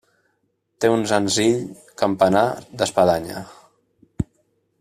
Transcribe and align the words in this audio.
Té 0.85 0.89
un 0.93 1.03
senzill 1.11 1.59
campanar 2.03 2.45
d'espadanya. 2.83 3.45